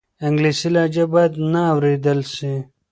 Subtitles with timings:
[0.27, 2.53] انګلیسي لهجه باید نه واورېدل سي.